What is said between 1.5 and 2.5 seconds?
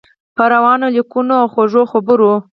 خوږو خبرو.